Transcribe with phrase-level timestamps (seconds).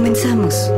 [0.00, 0.70] Comenzamos.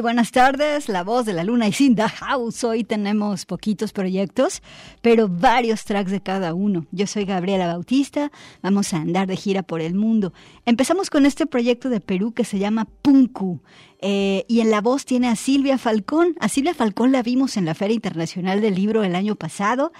[0.00, 0.88] Buenas tardes.
[0.88, 2.64] La voz de la luna y the house.
[2.64, 4.62] Hoy tenemos poquitos proyectos,
[5.02, 6.86] pero varios tracks de cada uno.
[6.90, 8.30] Yo soy Gabriela Bautista.
[8.62, 10.32] Vamos a andar de gira por el mundo.
[10.64, 13.60] Empezamos con este proyecto de Perú que se llama Punku.
[14.00, 16.34] Eh, y en la voz tiene a Silvia Falcón.
[16.40, 19.92] A Silvia Falcón la vimos en la Feria Internacional del Libro el año pasado.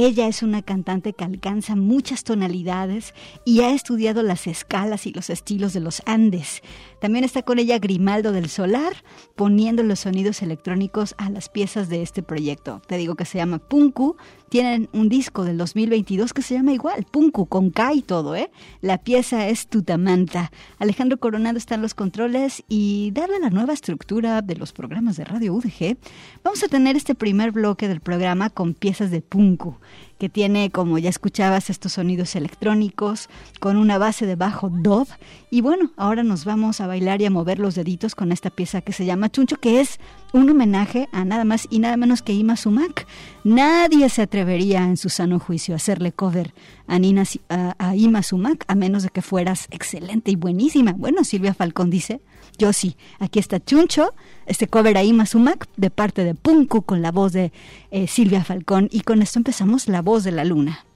[0.00, 3.14] Ella es una cantante que alcanza muchas tonalidades
[3.44, 6.62] y ha estudiado las escalas y los estilos de los Andes.
[7.00, 8.92] También está con ella Grimaldo del Solar,
[9.34, 12.80] poniendo los sonidos electrónicos a las piezas de este proyecto.
[12.86, 14.16] Te digo que se llama Punku.
[14.48, 18.50] Tienen un disco del 2022 que se llama igual, Punku, con K y todo, ¿eh?
[18.80, 20.52] La pieza es Tutamanta.
[20.78, 25.24] Alejandro Coronado está en los controles y dada la nueva estructura de los programas de
[25.24, 25.98] Radio UDG,
[26.42, 29.76] vamos a tener este primer bloque del programa con piezas de Punku
[30.18, 33.28] que tiene, como ya escuchabas, estos sonidos electrónicos
[33.60, 35.06] con una base de bajo dub.
[35.50, 38.80] Y bueno, ahora nos vamos a bailar y a mover los deditos con esta pieza
[38.80, 39.98] que se llama Chuncho, que es
[40.32, 43.06] un homenaje a nada más y nada menos que Ima Sumac.
[43.44, 46.52] Nadie se atrevería en su sano juicio a hacerle cover
[46.86, 50.92] a, Nina, a, a Ima Sumac, a menos de que fueras excelente y buenísima.
[50.92, 52.20] Bueno, Silvia Falcón dice,
[52.58, 52.96] yo sí.
[53.18, 54.14] Aquí está Chuncho,
[54.46, 57.52] este cover ahí Sumac de parte de Punku con la voz de
[57.90, 60.87] eh, Silvia Falcón y con esto empezamos La voz de la luna.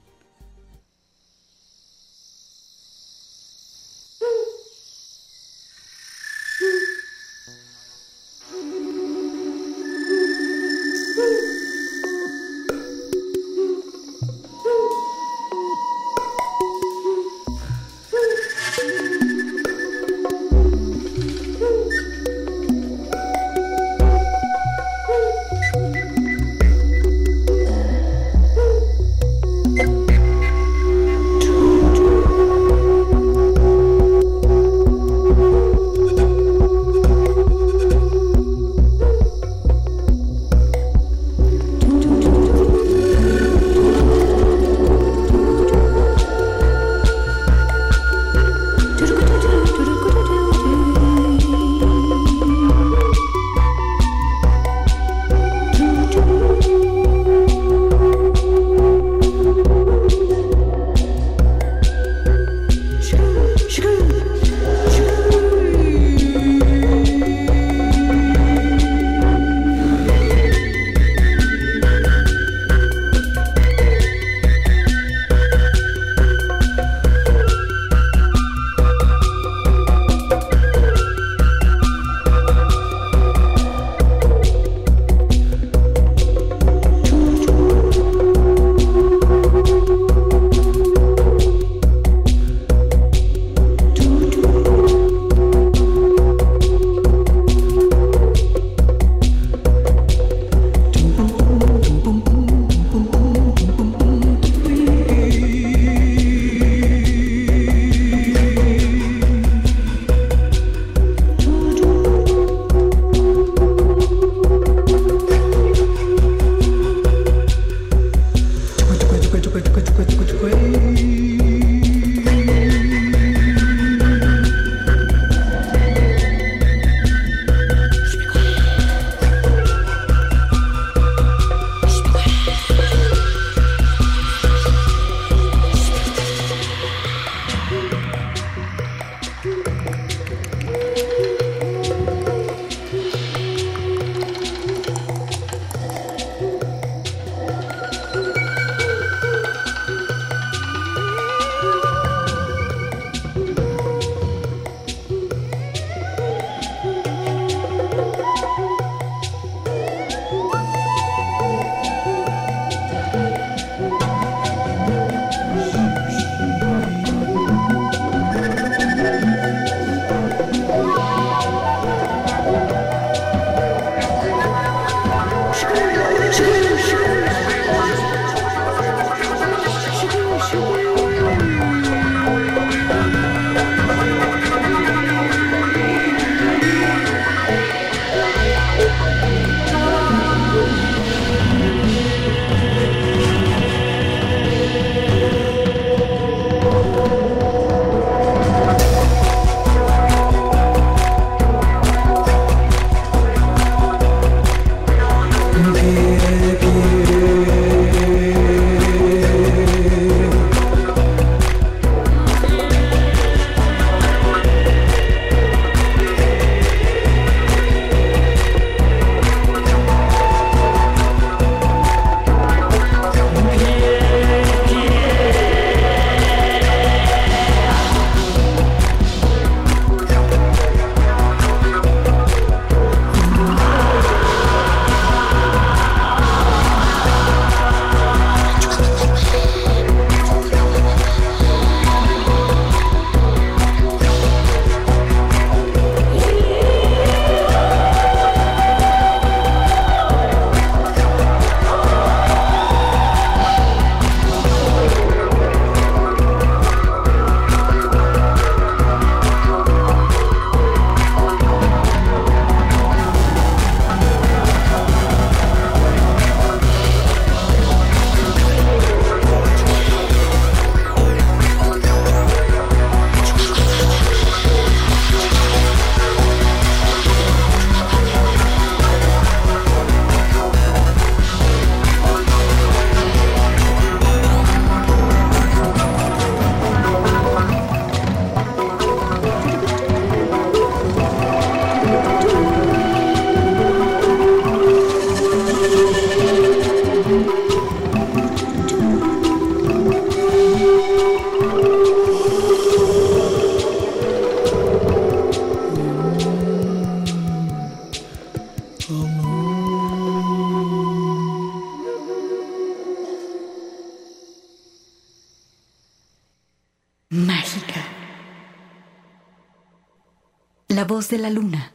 [321.13, 321.72] De la luna.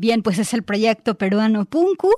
[0.00, 2.08] Bien, pues es el proyecto peruano Punku,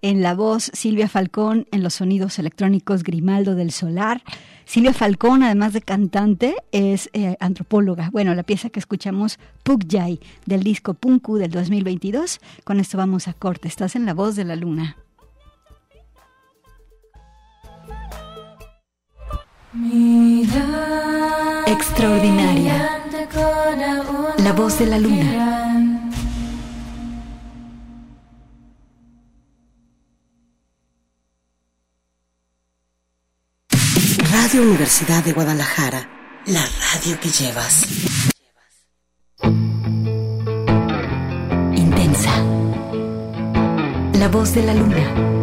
[0.00, 4.22] en la voz Silvia Falcón, en los sonidos electrónicos Grimaldo del Solar.
[4.64, 8.10] Silvia Falcón, además de cantante, es eh, antropóloga.
[8.12, 9.40] Bueno, la pieza que escuchamos,
[9.90, 12.38] Jai, del disco Punku del 2022.
[12.62, 13.66] Con esto vamos a corte.
[13.66, 14.96] Estás en la voz de la luna.
[21.66, 23.00] Extraordinaria.
[24.38, 25.91] La voz de la luna.
[34.32, 36.08] Radio Universidad de Guadalajara,
[36.46, 37.86] la radio que llevas.
[41.76, 42.42] Intensa.
[44.14, 45.41] La voz de la luna.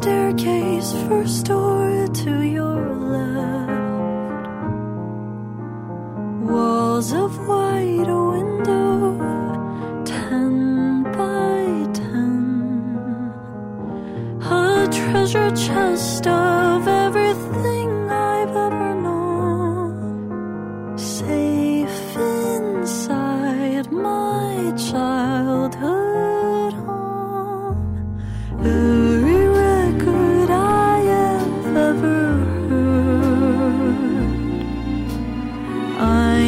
[0.00, 2.80] Staircase, first door to your
[3.14, 4.48] left.
[6.50, 9.00] Walls of white, a window,
[10.04, 11.62] ten by
[11.98, 13.32] ten.
[14.40, 16.26] A treasure chest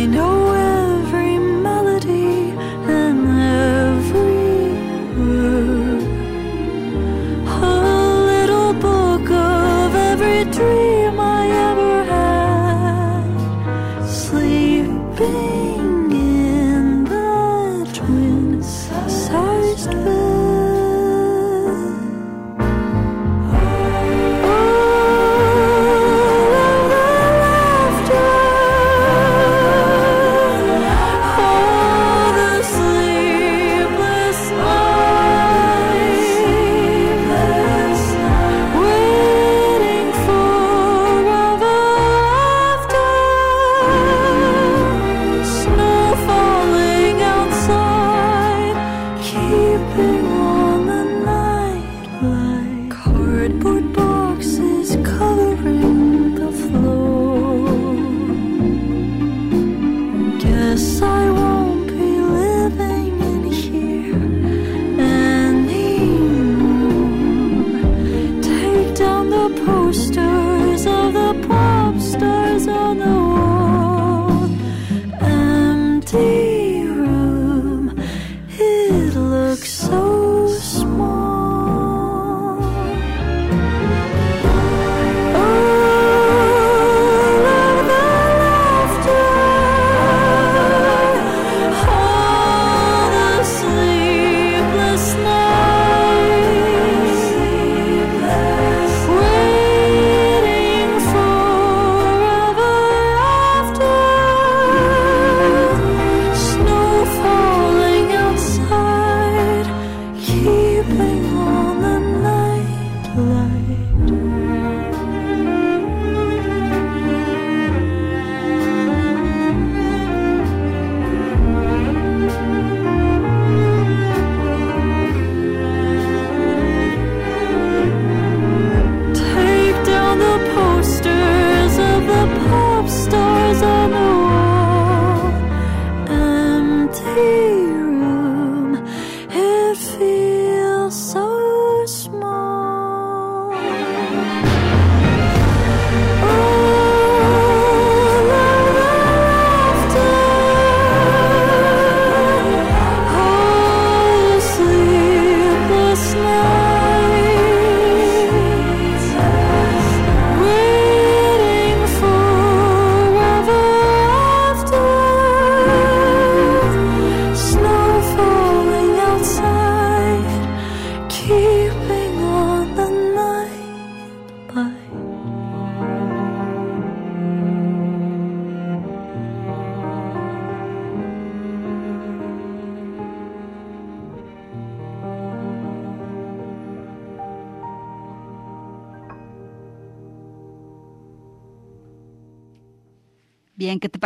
[0.00, 0.39] I know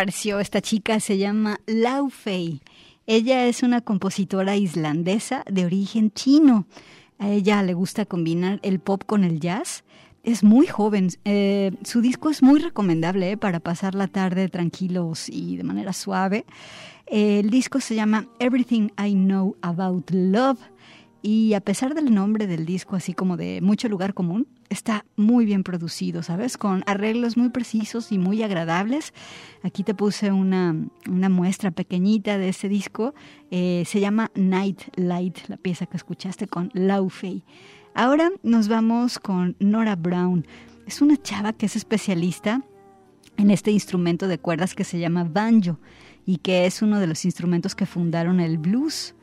[0.07, 2.61] Esta chica se llama Lau Fei.
[3.07, 6.67] Ella es una compositora islandesa de origen chino.
[7.19, 9.83] A ella le gusta combinar el pop con el jazz.
[10.23, 11.09] Es muy joven.
[11.25, 15.95] Eh, su disco es muy recomendable eh, para pasar la tarde tranquilos y de manera
[15.95, 16.45] suave.
[17.07, 20.59] Eh, el disco se llama Everything I Know About Love.
[21.27, 25.47] Y a pesar del nombre del disco, así como de mucho lugar común, está muy
[25.47, 26.59] bien producido, ¿sabes?
[26.59, 29.15] Con arreglos muy precisos y muy agradables.
[29.63, 30.77] Aquí te puse una,
[31.09, 33.15] una muestra pequeñita de ese disco.
[33.51, 37.43] Eh, se llama Night Light, la pieza que escuchaste con Lau Fei.
[37.95, 40.47] Ahora nos vamos con Nora Brown.
[40.87, 42.61] Es una chava que es especialista
[43.39, 45.81] en este instrumento de cuerdas que se llama banjo
[46.27, 49.15] y que es uno de los instrumentos que fundaron el blues.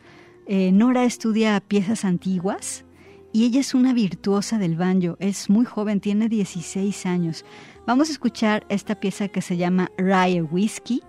[0.54, 2.84] Eh, Nora estudia piezas antiguas
[3.32, 5.16] y ella es una virtuosa del banjo.
[5.22, 7.46] Es muy joven, tiene 16 años.
[7.88, 11.04] Vamos a escuchar esta pieza que se llama Rye Whiskey.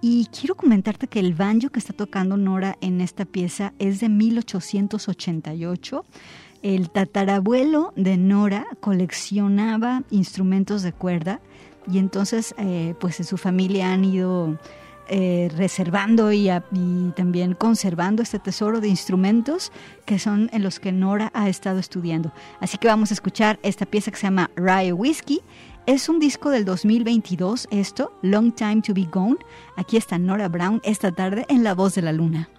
[0.00, 4.08] Y quiero comentarte que el banjo que está tocando Nora en esta pieza es de
[4.08, 6.04] 1888.
[6.62, 11.40] El tatarabuelo de Nora coleccionaba instrumentos de cuerda
[11.88, 14.58] y entonces eh, pues en su familia han ido
[15.08, 19.72] eh, reservando y, y también conservando este tesoro de instrumentos
[20.04, 22.32] que son en los que Nora ha estado estudiando.
[22.60, 25.40] Así que vamos a escuchar esta pieza que se llama Rye Whiskey.
[25.86, 29.38] Es un disco del 2022, esto, Long Time to Be Gone.
[29.76, 32.50] Aquí está Nora Brown esta tarde en La Voz de la Luna.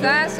[0.00, 0.39] fast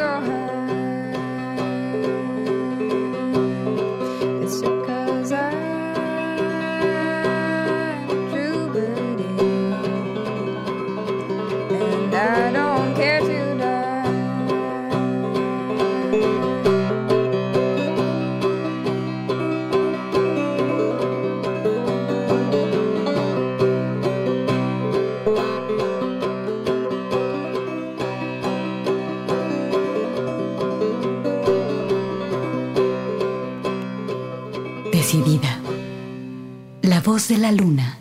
[37.31, 37.97] de la luna.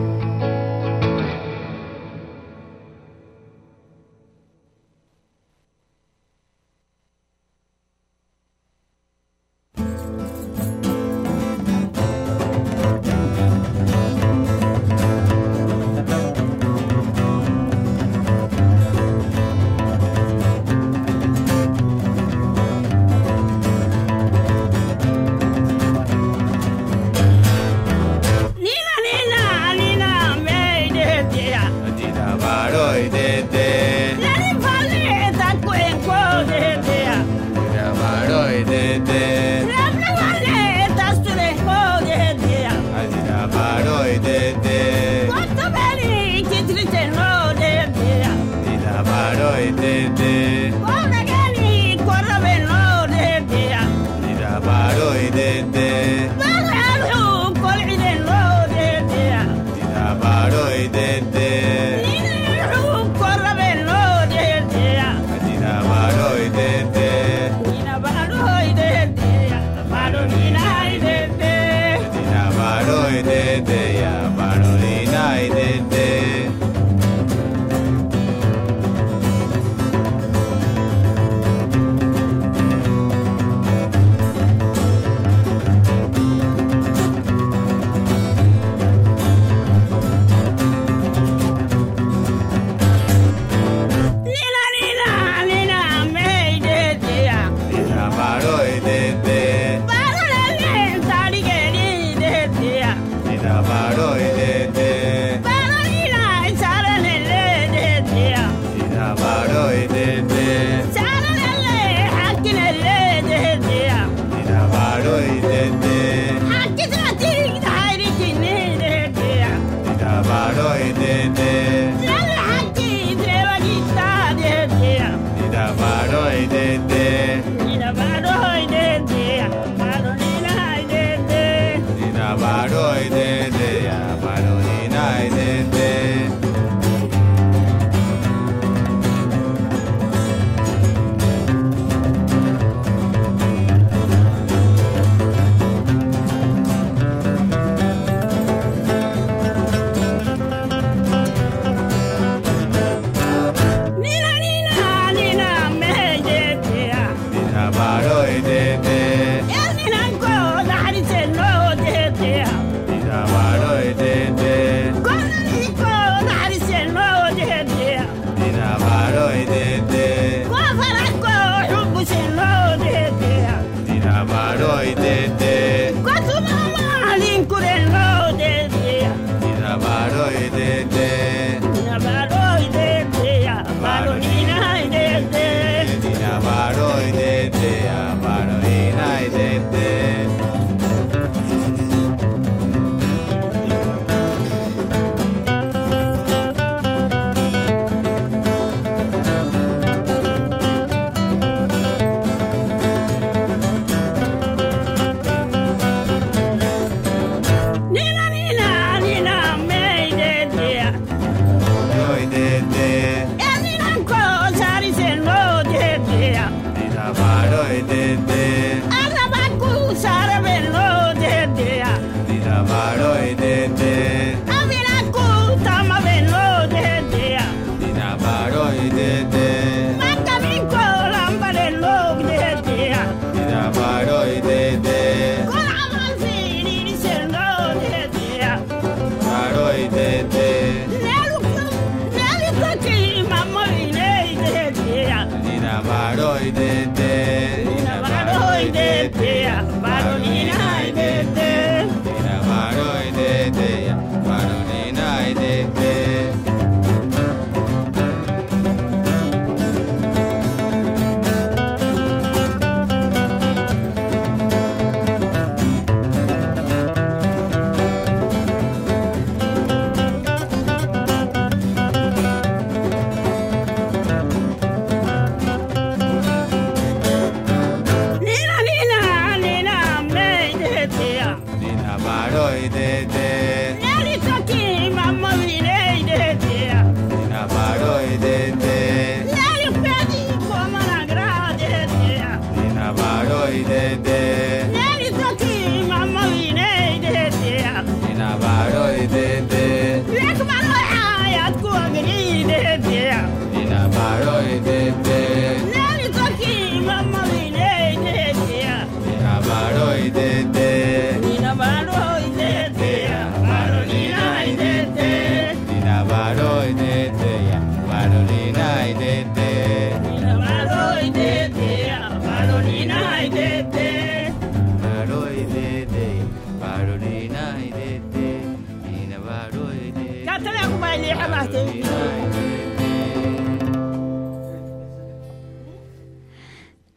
[120.92, 121.79] de de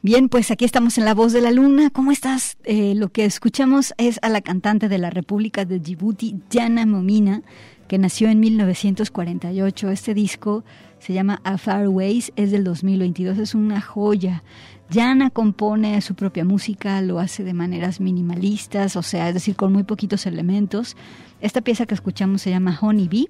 [0.06, 1.90] Bien, pues aquí estamos en La Voz de la Luna.
[1.90, 2.58] ¿Cómo estás?
[2.66, 7.42] Eh, lo que escuchamos es a la cantante de la República de Djibouti, Jana Momina,
[7.88, 9.90] que nació en 1948.
[9.90, 10.66] Este disco
[11.00, 14.44] se llama A Far Ways, es del 2022, es una joya.
[14.91, 19.74] Jana compone su propia música, lo hace de maneras minimalistas, o sea, es decir, con
[19.74, 20.96] muy poquitos elementos.
[21.41, 23.30] Esta pieza que escuchamos se llama Honey Bee,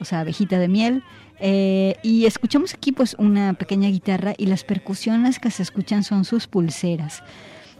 [0.00, 1.02] o sea, abejita de miel.
[1.40, 6.24] Eh, y escuchamos aquí pues una pequeña guitarra y las percusiones que se escuchan son
[6.24, 7.22] sus pulseras.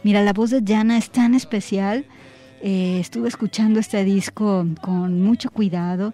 [0.03, 2.05] Mira, la voz de Jana es tan especial.
[2.63, 6.13] Eh, estuve escuchando este disco con mucho cuidado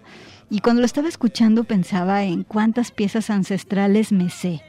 [0.50, 4.62] y cuando lo estaba escuchando pensaba en cuántas piezas ancestrales me sé.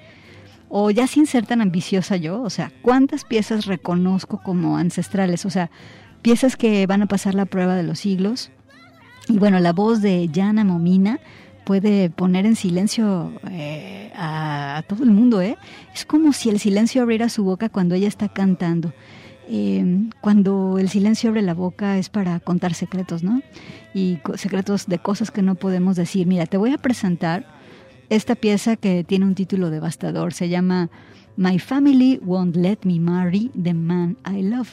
[0.70, 5.50] O ya sin ser tan ambiciosa yo, o sea, cuántas piezas reconozco como ancestrales, o
[5.50, 5.72] sea,
[6.22, 8.52] piezas que van a pasar la prueba de los siglos.
[9.28, 11.20] Y bueno, la voz de Jana Momina
[11.64, 15.58] puede poner en silencio eh, a, todo el mundo, ¿eh?
[15.94, 18.94] Es como si el silencio abriera su boca cuando ella está cantando.
[19.48, 23.42] Eh, cuando el silencio abre la boca es para contar secretos, ¿no?
[23.94, 26.28] Y secretos de cosas que no podemos decir.
[26.28, 27.59] Mira, te voy a presentar
[28.10, 30.34] esta pieza que tiene un título devastador.
[30.34, 30.90] Se llama
[31.38, 34.70] My Family Won't Let Me Marry the Man I Love.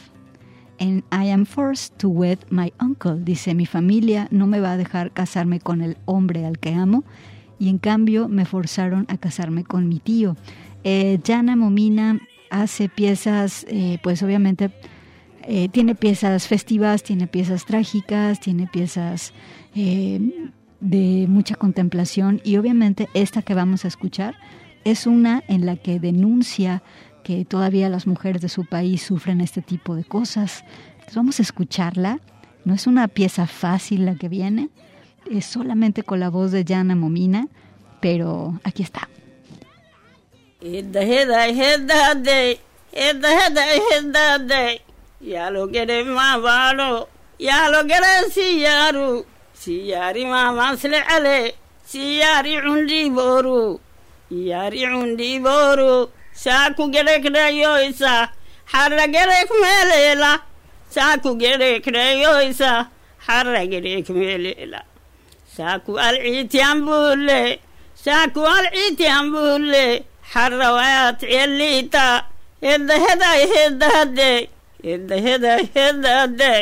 [0.78, 3.18] And I am forced to wed my uncle.
[3.22, 7.04] Dice, mi familia no me va a dejar casarme con el hombre al que amo
[7.58, 10.36] y en cambio me forzaron a casarme con mi tío.
[10.84, 12.20] Eh, Jana Momina
[12.50, 14.70] hace piezas, eh, pues obviamente
[15.48, 19.32] eh, tiene piezas festivas, tiene piezas trágicas, tiene piezas
[19.74, 20.20] eh,
[20.86, 24.36] de mucha contemplación y obviamente esta que vamos a escuchar
[24.84, 26.82] es una en la que denuncia
[27.24, 30.62] que todavía las mujeres de su país sufren este tipo de cosas.
[30.92, 32.20] Entonces vamos a escucharla.
[32.64, 34.70] No es una pieza fácil la que viene,
[35.28, 37.48] es solamente con la voz de Jana Momina,
[38.00, 39.08] pero aquí está.
[49.66, 51.38] siyaari maamaasle cale
[51.92, 53.60] siyaari cundhiibooru
[54.38, 55.92] iyaari cundhiibooru
[56.44, 58.12] saaku gedhekdhayoysa
[58.72, 60.32] xarra gedhek meeleela
[60.94, 62.70] saaku gedhekdhayoysa
[63.26, 64.80] xarra gedhek meeleela
[65.56, 67.40] saaku alciitiyan buulle
[68.04, 69.84] saaku alciitiyan buulle
[70.32, 72.06] xarra wayaat celiita
[72.66, 74.30] heddaheday heddahadde
[74.86, 76.54] heddaheday heddahadde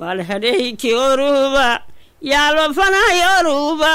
[0.00, 1.68] walhadhehi ki oruuba
[2.22, 3.92] yaalofanayoruba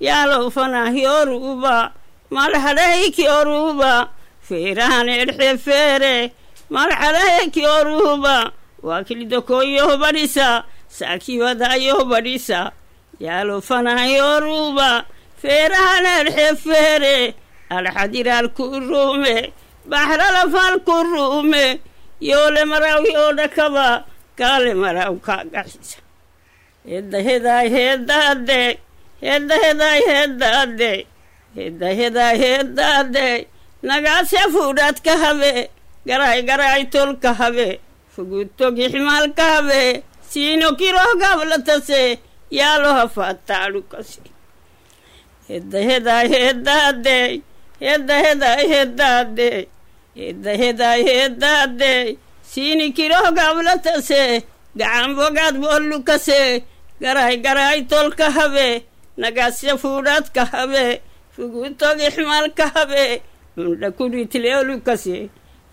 [0.00, 1.92] yaalofanahyoruba
[2.30, 4.08] malhadhahikyoruba
[4.48, 6.32] feerahanedhxefeere
[6.70, 8.52] malhadhahekyoruba
[8.82, 12.72] waakilidokoyoho badhisa saakiiwadaayoho badhisa
[13.20, 15.04] yaalofanahyoruba
[15.42, 17.34] feerahanedhxefeere
[17.70, 19.52] alxadiraalkuruume
[19.90, 21.80] baxralafaalkuruume
[22.20, 24.04] yoole maraw yoodhakaba
[24.38, 25.98] gaale maraw kaagaxisa
[26.88, 28.70] heddahedaay heeddaadey
[29.28, 30.98] heddahedaay heeddaadey
[31.56, 33.36] heddahedaay heeddaadey
[34.54, 35.68] fuudhaadka habe
[36.08, 37.68] garay garay tolka habe
[38.14, 42.02] fuguutogi ximaalka habe siino kiroo gablatase
[42.58, 44.20] yaaloha faataadhukase
[45.48, 47.30] heddahedaay heeddaadey
[47.86, 49.58] heddahedaay heeddaadey
[50.20, 52.04] heddahedaay heeddaadey
[52.52, 53.28] siini kiroo
[54.80, 56.40] gacan bogaad boolukase
[57.02, 58.68] garahay garahay tol habe
[59.22, 60.84] nagaasya fuudhaad habe
[61.34, 63.02] fuguutood ixmaal habe
[63.56, 65.16] mundha kuriitleolukase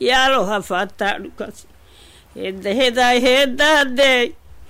[0.10, 1.66] yaalo hafaataadhukase
[2.42, 4.24] hedda hedaay heeddaadey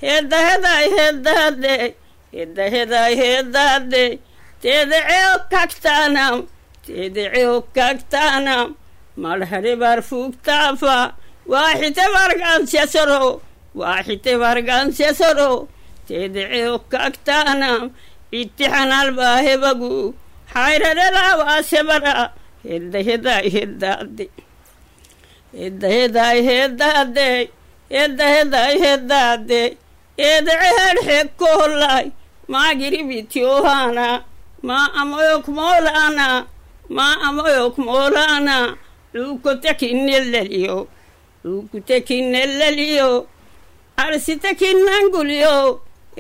[0.06, 1.84] hedda hedaay heeddaadey
[2.36, 4.10] hedda hedaay heeddaadey
[4.62, 6.36] teedaceo kagtaanam
[6.86, 8.68] teedaceo kagtaanam
[9.24, 10.98] marhare baar fuugtaafa
[11.54, 13.30] waaxite waa
[13.82, 15.52] waaxite bargaansesoro
[16.08, 17.82] teedeceo kaagtaanam
[18.40, 19.92] ittixanal baahebagu
[20.54, 22.14] xayrarelaawasebara
[22.68, 24.26] heddahedaay heddaade
[25.60, 27.28] heddahedaay heddaade
[27.96, 29.62] heddahedaay heddaade
[30.28, 31.30] eedecehed
[32.52, 34.08] maa giribitiohana
[34.68, 36.28] maa amoyok moolaana
[36.98, 38.56] maa amoyok moolaana
[39.14, 40.78] dhuukote kinnelleliyo
[41.44, 41.96] dhuukute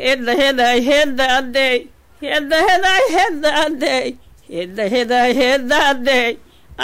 [0.03, 1.77] hedda hedai hedda addey
[2.21, 4.07] hedda hedai hedda addey
[4.53, 6.29] hedda hedai hedda addey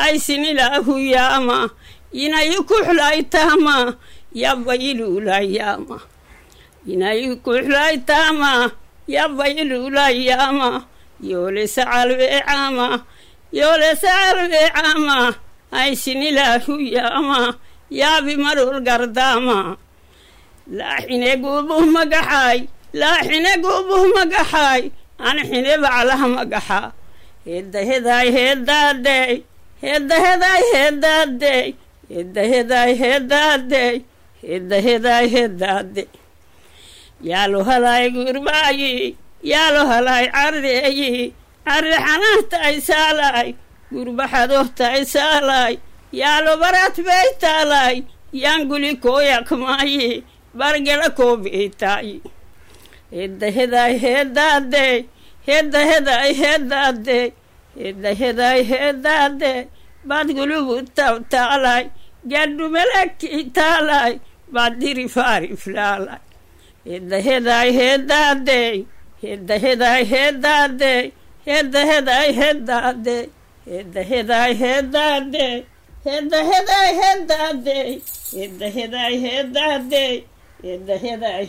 [0.03, 1.59] aysinilaahuyaama
[2.23, 3.75] inaikuxlaaytaama
[4.43, 5.97] yabba iluulayaama
[6.93, 8.51] inaikuxlaaytaama
[9.07, 10.69] yabba iluulayaama
[11.29, 12.87] yoole sacalweecaama
[13.59, 15.17] yoole sacalweecaama
[15.71, 17.39] aysinilaahuyaama
[17.99, 19.77] yaabi marul gardaama
[20.77, 22.59] laaxine guubuh magaxaay
[22.99, 24.83] laa xine goobuu magaxaay
[25.27, 26.87] an xine baclaha magaxaa
[27.47, 29.31] heeddahedaay heeddaadey
[29.83, 31.65] heeddahedaay heeddaadey
[32.13, 33.95] heeddahedaay heeddaadey
[34.41, 35.25] heeddahedaay
[37.29, 38.91] yaalo halaay gurbaayi
[39.51, 41.11] yaalo halaay carreeyi
[41.67, 43.49] carre xanaahtaay saalaay
[43.93, 44.25] gurba
[45.15, 45.73] saalaay
[46.21, 47.97] yaalo baraad bey taalaay
[48.43, 50.23] yaanguli kooyakmaayi
[50.59, 52.15] bargela koo beytaayi
[53.15, 54.85] heddaheday heeddaadde
[55.47, 57.19] heddaheday heeddaadde
[57.83, 59.53] heddaheday heeddaadde
[60.09, 61.83] badgulubu tawtaalay
[62.31, 64.13] gaddumelakki taalay
[64.55, 66.21] baddiri faariflaalay
[66.89, 68.59] heddaheday heeddaadde
[69.23, 70.93] heddaheday heeddaadde
[71.49, 73.17] heddaheday heeddaadde
[73.67, 75.47] heddaheday heeddaadde
[76.09, 76.89] heddaheday
[79.25, 80.05] heeddaadde
[80.63, 81.43] heddaheday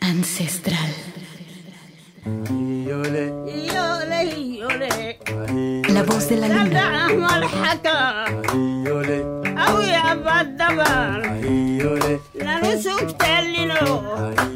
[0.00, 0.92] Ancestral.
[5.88, 7.06] La voz de la luna.
[10.68, 11.22] la bar.
[12.34, 14.55] La luz octellino.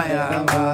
[0.00, 0.69] Maya.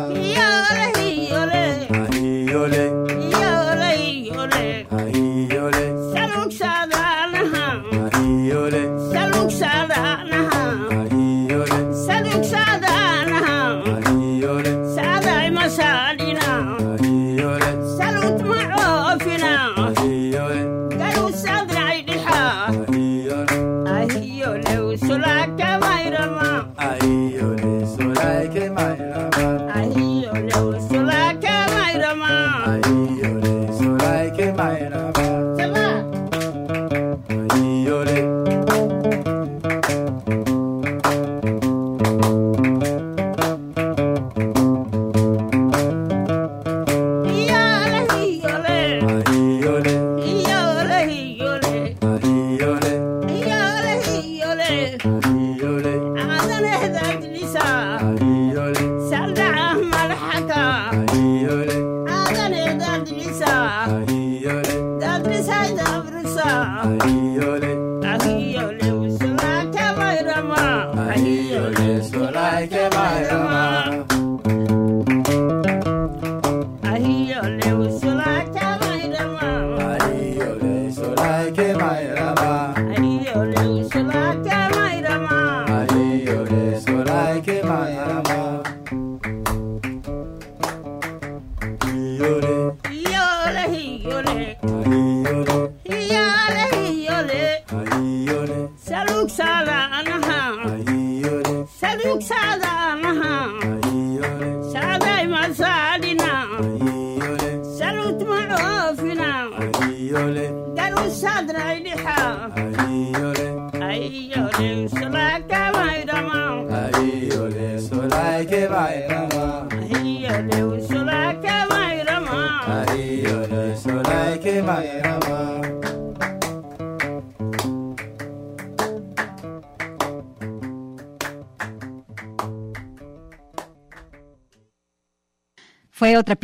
[66.79, 67.26] I.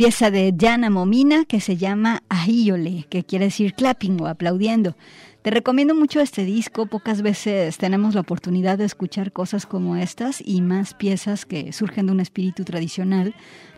[0.03, 4.97] pieza de Jana Momina que se llama Ahiole, que quiere decir clapping o aplaudiendo.
[5.43, 10.43] Te recomiendo mucho este disco, pocas veces tenemos la oportunidad de escuchar cosas como estas
[10.45, 13.33] y más piezas que surgen de un espíritu tradicional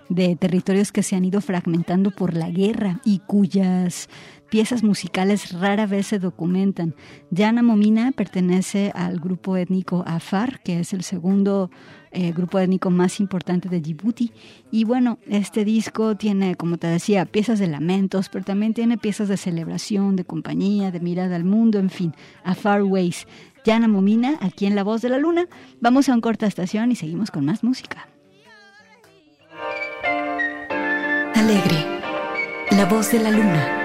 [0.10, 4.10] de territorios que se han ido fragmentando por la guerra y cuyas
[4.50, 6.96] piezas musicales rara vez se documentan.
[7.36, 11.70] Jana Momina pertenece al grupo étnico Afar, que es el segundo
[12.16, 14.32] eh, grupo étnico más importante de Djibouti.
[14.72, 19.28] Y bueno, este disco tiene, como te decía, piezas de lamentos, pero también tiene piezas
[19.28, 23.28] de celebración, de compañía, de mirada al mundo, en fin, Afar Ways.
[23.66, 25.48] Jana Momina, aquí en La Voz de la Luna.
[25.82, 28.08] Vamos a un corta estación y seguimos con más música.
[31.34, 31.86] Alegre,
[32.72, 33.85] la voz de la luna.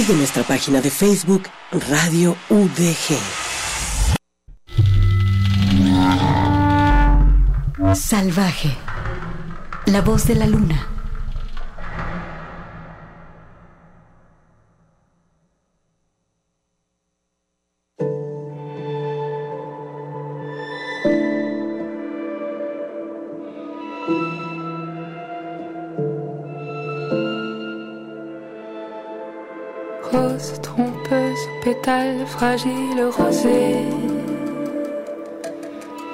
[0.00, 1.42] Sigue nuestra página de Facebook
[1.90, 3.18] Radio UDG.
[7.94, 8.74] Salvaje,
[9.84, 10.99] la voz de la luna.
[32.26, 33.84] Fragile rosée.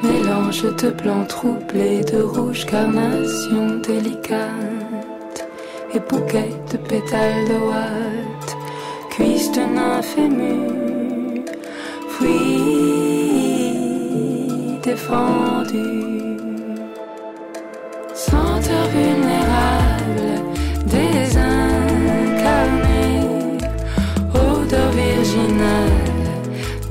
[0.03, 5.49] Mélange de blanc troublé, de rouge carnation délicate.
[5.95, 8.57] Et bouquet de pétales de ouate,
[9.11, 11.45] cuisse de nymphe émue.
[12.09, 13.37] Fruit
[14.83, 16.26] défendu.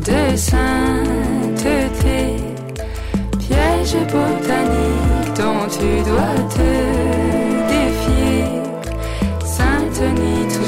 [0.06, 2.20] De sainteté,
[3.40, 6.72] piège botanique dont tu dois te
[7.72, 8.46] défier.
[9.44, 10.02] Sainte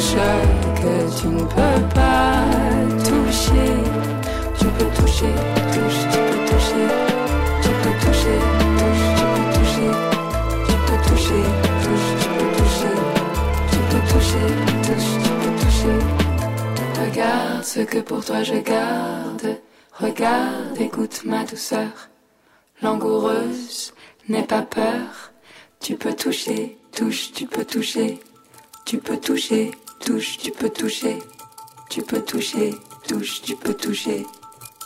[0.09, 0.49] choc
[0.81, 2.45] que tu ne peux pas
[3.03, 3.73] toucher.
[4.57, 5.33] Tu peux toucher,
[5.73, 6.16] touche, toucher,
[17.07, 19.57] Regarde ce que pour toi je garde.
[19.93, 22.09] Regarde, écoute ma douceur.
[22.81, 23.93] Langoureuse,
[24.27, 25.31] n'aie pas peur.
[25.79, 28.19] Tu peux toucher, touche, tu peux toucher.
[28.85, 31.19] Tu peux toucher, touche, tu peux toucher.
[31.89, 32.75] Tu peux toucher,
[33.07, 34.25] touche, tu peux toucher.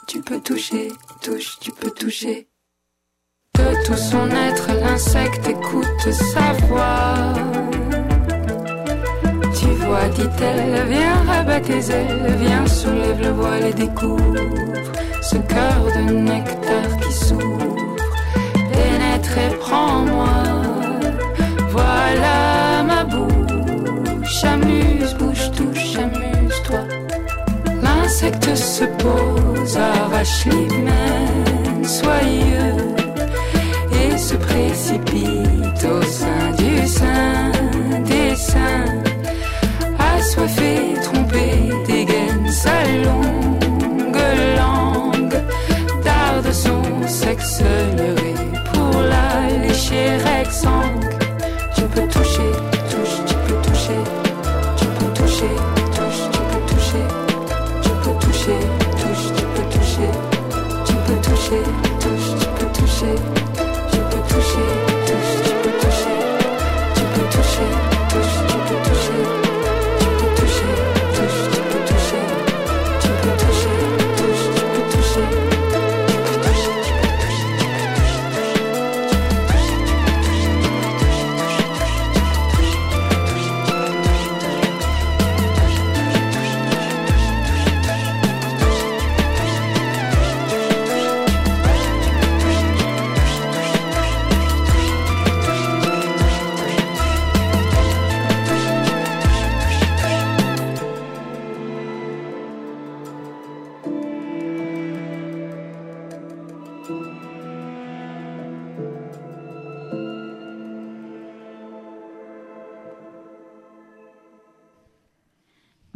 [0.08, 0.92] Tu peux toucher,
[1.24, 2.48] touche, tu peux toucher.
[3.56, 7.61] De tout son être, l'insecte écoute sa voix.
[9.72, 14.36] Tu vois, dit-elle, viens rabat tes ailes, viens soulève le voile et découvre
[15.22, 17.96] ce cœur de nectar qui s'ouvre.
[18.74, 20.44] Pénètre et prends-moi,
[21.70, 24.44] voilà ma bouche.
[24.44, 26.84] Amuse, bouche, touche, amuse-toi.
[27.82, 32.76] L'insecte se pose, arrache l'hymen soyeux
[34.02, 37.52] et se précipite au sein du sein
[38.04, 39.11] des seins.
[40.32, 44.16] Assoiffé, trompé, dégaine sa longue
[44.56, 45.44] langue,
[46.06, 47.62] darde son sexe
[47.98, 48.34] leurré
[48.72, 51.21] pour la lécher exsangue.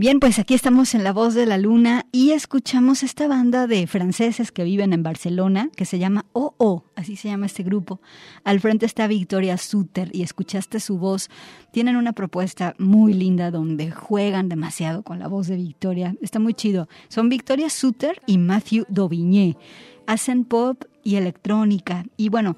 [0.05, 3.87] Bien, pues aquí estamos en La Voz de la Luna y escuchamos esta banda de
[3.87, 7.99] franceses que viven en Barcelona que se llama OO, así se llama este grupo.
[8.43, 11.31] Al frente está Victoria Suter y escuchaste su voz.
[11.71, 16.15] Tienen una propuesta muy linda donde juegan demasiado con la voz de Victoria.
[16.21, 16.87] Está muy chido.
[17.07, 19.57] Son Victoria Suter y Matthew Dauvigné.
[20.05, 22.57] Hacen pop y electrónica y bueno,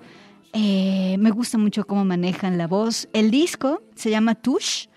[0.51, 3.07] eh, me gusta mucho cómo manejan la voz.
[3.13, 4.89] El disco se llama Touche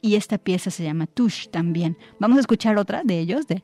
[0.00, 1.96] y esta pieza se llama Touche también.
[2.18, 3.62] Vamos a escuchar otra de ellos, de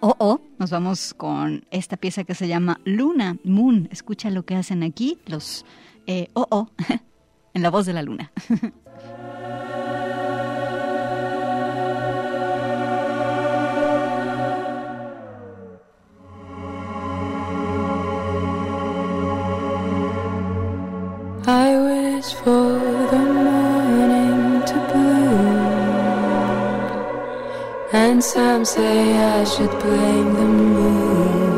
[0.00, 0.40] Oh Oh.
[0.58, 3.88] Nos vamos con esta pieza que se llama Luna Moon.
[3.90, 5.64] Escucha lo que hacen aquí los
[6.06, 6.68] eh, Oh Oh
[7.54, 8.30] en la voz de la luna.
[21.48, 23.65] I wish for the morning
[27.92, 31.56] And some say I should blame the moon.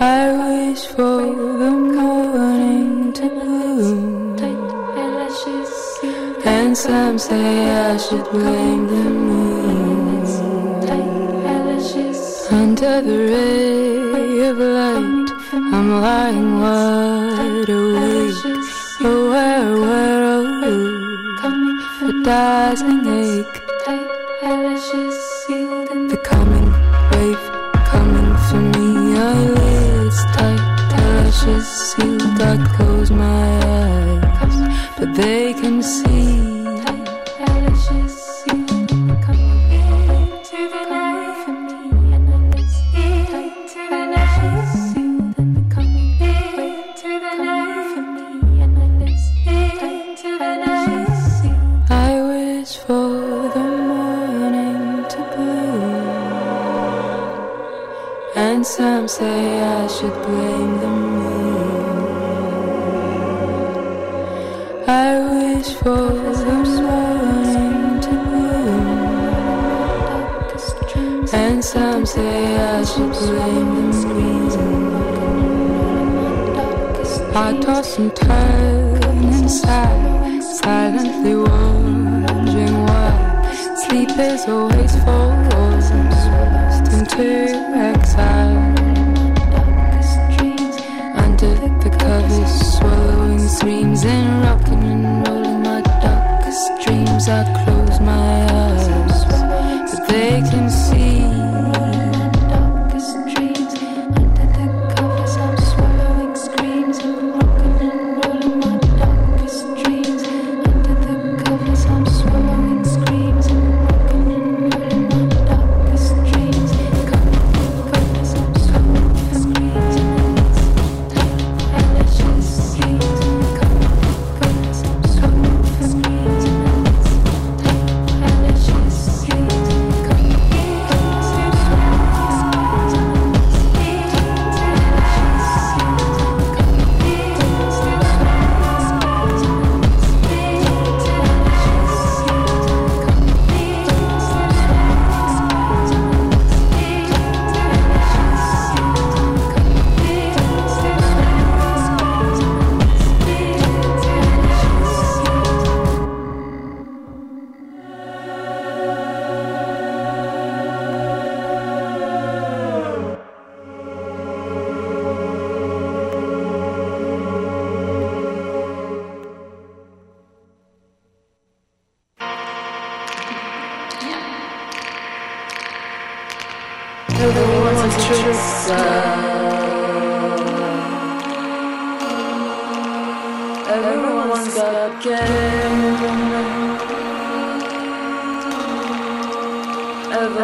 [0.00, 1.22] I wish for
[1.62, 4.36] the morning to bloom.
[6.44, 9.42] And some say I should blame the moon.
[12.50, 18.44] Under the ray of light, I'm lying wide awake.
[19.00, 19.51] Aware, aware,
[22.24, 23.62] oh, a dazzling ache.
[26.08, 26.72] The coming
[27.10, 27.44] wave
[27.86, 29.16] coming for me.
[29.18, 32.40] Eyelids tight, eyelashes sealed.
[32.40, 33.48] I close my
[34.40, 36.51] eyes, but they can see.
[59.18, 62.02] Say I should blame the moon.
[64.88, 66.08] I wish for
[66.46, 68.88] the morning to bloom.
[71.34, 74.52] And some say I should blame the moon.
[77.34, 83.12] I toss and turn inside, silently wondering why
[83.84, 85.92] sleep is always forced
[86.96, 87.26] into
[87.90, 88.81] exile.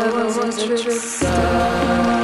[0.06, 2.17] was a trip.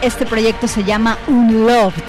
[0.00, 2.04] Este proyecto se llama Unloved.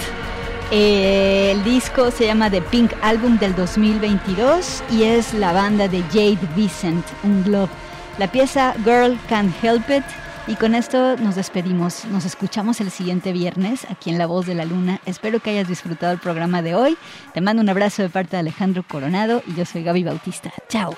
[0.69, 6.03] Eh, el disco se llama The Pink Album del 2022 y es la banda de
[6.03, 7.71] Jade Vicent, Unloved.
[8.19, 10.03] La pieza Girl Can't Help It.
[10.45, 12.05] Y con esto nos despedimos.
[12.05, 14.99] Nos escuchamos el siguiente viernes aquí en La Voz de la Luna.
[15.07, 16.95] Espero que hayas disfrutado el programa de hoy.
[17.33, 20.51] Te mando un abrazo de parte de Alejandro Coronado y yo soy Gaby Bautista.
[20.69, 20.95] Chao.